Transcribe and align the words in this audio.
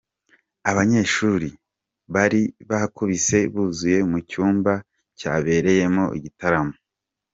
Abanyeshuri 0.69 1.49
bari 2.13 2.41
bakubise 2.69 3.37
buzuye 3.53 3.99
mu 4.11 4.19
cyumba 4.29 4.73
cyabereyemo 5.19 6.05
igitaramo. 6.17 6.75